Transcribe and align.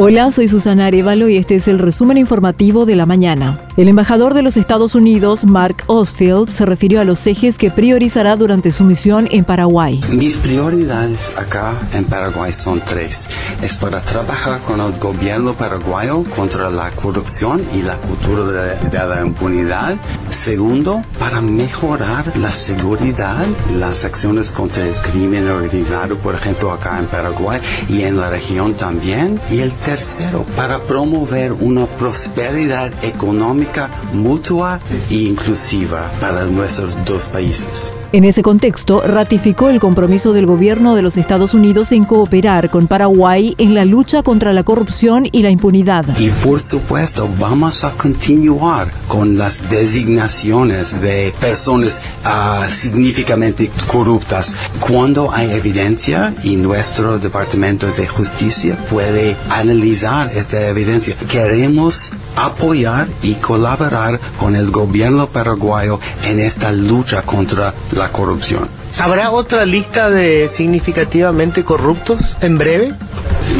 Hola, 0.00 0.30
soy 0.30 0.46
Susana 0.46 0.86
Arevalo 0.86 1.28
y 1.28 1.36
este 1.38 1.56
es 1.56 1.66
el 1.66 1.80
resumen 1.80 2.18
informativo 2.18 2.86
de 2.86 2.94
la 2.94 3.04
mañana. 3.04 3.58
El 3.76 3.88
embajador 3.88 4.32
de 4.32 4.42
los 4.42 4.56
Estados 4.56 4.94
Unidos, 4.94 5.44
Mark 5.44 5.82
Osfield, 5.88 6.48
se 6.48 6.64
refirió 6.64 7.00
a 7.00 7.04
los 7.04 7.26
ejes 7.26 7.58
que 7.58 7.72
priorizará 7.72 8.36
durante 8.36 8.70
su 8.70 8.84
misión 8.84 9.26
en 9.32 9.44
Paraguay. 9.44 10.00
Mis 10.12 10.36
prioridades 10.36 11.36
acá 11.36 11.74
en 11.94 12.04
Paraguay 12.04 12.52
son 12.52 12.80
tres. 12.86 13.26
Es 13.60 13.74
para 13.74 14.00
trabajar 14.00 14.60
con 14.60 14.78
el 14.78 14.92
gobierno 15.00 15.54
paraguayo 15.54 16.22
contra 16.36 16.70
la 16.70 16.92
corrupción 16.92 17.60
y 17.74 17.82
la 17.82 17.96
cultura 17.96 18.52
de, 18.52 18.90
de 18.90 19.08
la 19.08 19.26
impunidad. 19.26 19.96
Segundo, 20.30 21.02
para 21.18 21.40
mejorar 21.40 22.24
la 22.36 22.52
seguridad, 22.52 23.44
las 23.76 24.04
acciones 24.04 24.52
contra 24.52 24.86
el 24.86 24.94
crimen 24.94 25.48
organizado, 25.48 26.16
por 26.18 26.36
ejemplo, 26.36 26.70
acá 26.70 27.00
en 27.00 27.06
Paraguay 27.06 27.60
y 27.88 28.02
en 28.02 28.16
la 28.16 28.30
región 28.30 28.74
también. 28.74 29.40
Y 29.50 29.58
el 29.58 29.72
tercero, 29.88 30.44
para 30.54 30.78
promover 30.80 31.50
una 31.50 31.86
prosperidad 31.86 32.92
económica 33.02 33.88
mutua 34.12 34.80
e 35.08 35.14
inclusiva 35.14 36.10
para 36.20 36.44
nuestros 36.44 36.94
dos 37.06 37.24
países. 37.24 37.90
En 38.10 38.24
ese 38.24 38.42
contexto, 38.42 39.02
ratificó 39.02 39.68
el 39.68 39.80
compromiso 39.80 40.32
del 40.32 40.46
gobierno 40.46 40.94
de 40.94 41.02
los 41.02 41.18
Estados 41.18 41.52
Unidos 41.52 41.92
en 41.92 42.04
cooperar 42.04 42.70
con 42.70 42.86
Paraguay 42.86 43.54
en 43.58 43.74
la 43.74 43.84
lucha 43.84 44.22
contra 44.22 44.54
la 44.54 44.62
corrupción 44.62 45.28
y 45.30 45.42
la 45.42 45.50
impunidad. 45.50 46.06
Y 46.18 46.30
por 46.30 46.58
supuesto, 46.58 47.28
vamos 47.38 47.84
a 47.84 47.90
continuar 47.90 48.90
con 49.08 49.36
las 49.36 49.68
designaciones 49.68 51.02
de 51.02 51.34
personas 51.38 52.00
uh, 52.24 52.70
significativamente 52.70 53.70
corruptas 53.86 54.54
cuando 54.80 55.30
hay 55.30 55.50
evidencia 55.50 56.32
y 56.42 56.56
nuestro 56.56 57.18
Departamento 57.18 57.88
de 57.88 58.08
Justicia 58.08 58.74
puede 58.88 59.36
analizar 59.50 60.30
esta 60.34 60.68
evidencia. 60.68 61.14
Queremos 61.30 62.10
apoyar 62.44 63.06
y 63.22 63.34
colaborar 63.34 64.20
con 64.38 64.56
el 64.56 64.70
gobierno 64.70 65.28
paraguayo 65.28 65.98
en 66.24 66.38
esta 66.38 66.72
lucha 66.72 67.22
contra 67.22 67.74
la 67.92 68.10
corrupción. 68.10 68.68
¿Habrá 68.98 69.30
otra 69.30 69.64
lista 69.64 70.08
de 70.08 70.48
significativamente 70.48 71.64
corruptos 71.64 72.36
en 72.40 72.58
breve? 72.58 72.94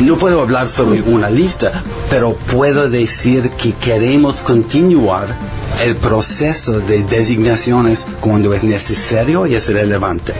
No 0.00 0.16
puedo 0.16 0.42
hablar 0.42 0.68
sobre 0.68 1.02
una 1.02 1.30
lista, 1.30 1.82
pero 2.10 2.34
puedo 2.34 2.88
decir 2.88 3.50
que 3.50 3.72
queremos 3.72 4.36
continuar 4.36 5.28
el 5.80 5.96
proceso 5.96 6.80
de 6.80 7.04
designaciones 7.04 8.06
cuando 8.20 8.52
es 8.54 8.64
necesario 8.64 9.46
y 9.46 9.54
es 9.54 9.68
relevante. 9.72 10.34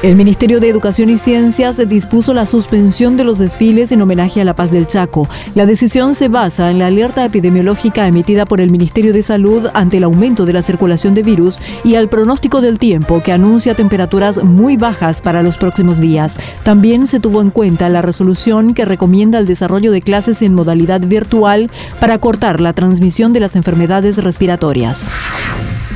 El 0.00 0.14
Ministerio 0.14 0.60
de 0.60 0.68
Educación 0.68 1.10
y 1.10 1.18
Ciencias 1.18 1.76
dispuso 1.88 2.32
la 2.32 2.46
suspensión 2.46 3.16
de 3.16 3.24
los 3.24 3.38
desfiles 3.38 3.90
en 3.90 4.00
homenaje 4.00 4.40
a 4.40 4.44
la 4.44 4.54
paz 4.54 4.70
del 4.70 4.86
Chaco. 4.86 5.28
La 5.56 5.66
decisión 5.66 6.14
se 6.14 6.28
basa 6.28 6.70
en 6.70 6.78
la 6.78 6.86
alerta 6.86 7.24
epidemiológica 7.24 8.06
emitida 8.06 8.46
por 8.46 8.60
el 8.60 8.70
Ministerio 8.70 9.12
de 9.12 9.24
Salud 9.24 9.66
ante 9.74 9.96
el 9.96 10.04
aumento 10.04 10.46
de 10.46 10.52
la 10.52 10.62
circulación 10.62 11.14
de 11.14 11.24
virus 11.24 11.58
y 11.82 11.96
al 11.96 12.08
pronóstico 12.08 12.60
del 12.60 12.78
tiempo 12.78 13.20
que 13.24 13.32
anuncia 13.32 13.74
temperaturas 13.74 14.44
muy 14.44 14.76
bajas 14.76 15.20
para 15.20 15.42
los 15.42 15.56
próximos 15.56 15.98
días. 15.98 16.36
También 16.62 17.08
se 17.08 17.18
tuvo 17.18 17.42
en 17.42 17.50
cuenta 17.50 17.88
la 17.88 18.00
resolución 18.00 18.74
que 18.74 18.84
recomienda 18.84 19.40
el 19.40 19.46
desarrollo 19.46 19.90
de 19.90 20.02
clases 20.02 20.42
en 20.42 20.54
modalidad 20.54 21.00
virtual 21.00 21.72
para 21.98 22.18
cortar 22.18 22.60
la 22.60 22.72
transmisión 22.72 23.32
de 23.32 23.40
las 23.40 23.56
enfermedades 23.56 24.22
respiratorias. 24.22 25.10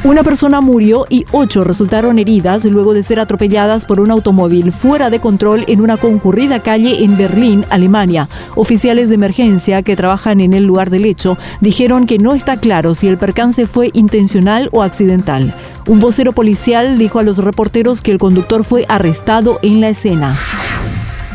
Una 0.05 0.25
persona 0.25 0.61
murió 0.61 1.06
y 1.08 1.27
ocho 1.31 1.62
resultaron 1.62 2.19
heridas 2.19 2.64
luego 2.64 2.92
de 2.92 3.05
ser 3.05 3.20
atropelladas 3.20 3.84
por 3.84 4.00
un 4.00 4.11
automóvil 4.11 4.72
fuera 4.72 5.11
de 5.11 5.20
control 5.20 5.64
en 5.69 5.81
una 5.81 5.97
concurrida 5.97 6.61
calle 6.61 7.05
en 7.05 7.17
Berlín, 7.17 7.64
Alemania. 7.70 8.28
Oficiales 8.56 9.09
de 9.09 9.14
emergencia 9.14 9.82
que 9.82 9.94
trabajan 9.94 10.41
en 10.41 10.54
el 10.54 10.65
lugar 10.65 10.91
del 10.91 11.04
hecho 11.04 11.38
dijeron 11.60 12.06
que 12.06 12.19
no 12.19 12.34
está 12.34 12.56
claro 12.56 12.97
si 12.97 13.06
el 13.06 13.16
percance 13.16 13.69
fue 13.69 13.91
intencional 13.93 14.69
o 14.72 14.82
accidental. 14.82 15.54
Un 15.87 16.00
vocero 16.00 16.32
policial 16.32 16.99
dijo 16.99 17.21
a 17.21 17.22
los 17.22 17.38
reporteros 17.38 18.03
que 18.03 18.10
el 18.10 18.19
conductor 18.19 18.65
fue 18.65 18.84
arrestado 18.88 19.60
en 19.62 19.81
la 19.81 19.91
escena. 19.91 20.34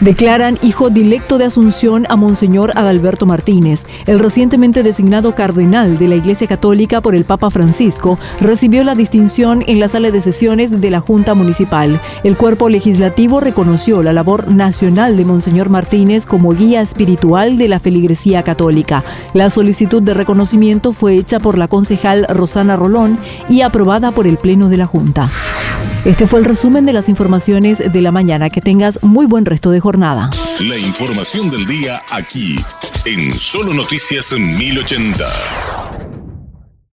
Declaran 0.02 0.60
hijo 0.62 0.92
directo 0.92 1.40
de 1.40 1.46
Asunción 1.46 2.06
a 2.10 2.16
Monseñor 2.16 2.72
Adalberto 2.76 3.26
Martínez. 3.26 3.88
El 4.06 4.20
recientemente 4.20 4.84
designado 4.84 5.34
cardenal 5.34 5.98
de 5.98 6.08
la 6.08 6.16
Iglesia 6.16 6.46
Católica 6.46 7.02
por 7.02 7.16
el 7.16 7.26
Papa 7.26 7.50
Francisco 7.50 8.20
recibió 8.40 8.84
la 8.84 8.94
distinción 8.94 9.64
en 9.66 9.80
la 9.80 9.88
sala 9.88 10.12
de 10.12 10.22
sesiones 10.22 10.82
de 10.82 10.92
la 10.92 11.00
Junta 11.00 11.34
Municipal. 11.34 12.00
El 12.24 12.38
cuerpo 12.38 12.70
legislativo 12.70 13.40
reconoció 13.40 14.04
la 14.04 14.14
labor 14.14 14.54
nacional 14.54 15.18
de 15.18 15.26
Monseñor 15.26 15.70
Martínez 15.70 16.28
como 16.28 16.52
guía 16.52 16.82
espiritual 16.82 17.58
de 17.58 17.68
la 17.68 17.80
feligresía 17.80 18.44
católica. 18.44 19.04
La 19.34 19.50
solicitud 19.50 20.04
de 20.04 20.14
reconocimiento 20.14 20.94
fue 20.94 21.16
hecha 21.16 21.40
por 21.40 21.58
la 21.58 21.68
concejal 21.68 22.28
Rosana 22.30 22.76
Rolón 22.76 23.18
y 23.50 23.62
aprobada 23.62 24.12
por 24.12 24.28
el 24.28 24.38
Pleno 24.38 24.70
de 24.70 24.78
la 24.78 24.86
Junta. 24.86 25.28
Este 26.08 26.26
fue 26.26 26.40
el 26.40 26.46
resumen 26.46 26.86
de 26.86 26.94
las 26.94 27.10
informaciones 27.10 27.84
de 27.92 28.02
la 28.02 28.14
mañana. 28.14 28.50
Que 28.50 28.62
tengas 28.62 29.04
muy 29.04 29.26
buen 29.26 29.44
resto 29.44 29.72
de 29.72 29.82
jornada. 29.82 30.30
La 30.62 30.78
información 30.78 31.50
del 31.50 31.66
día 31.66 32.00
aquí, 32.10 32.58
en 33.04 33.34
Solo 33.34 33.74
Noticias 33.74 34.32
1080. 34.32 35.87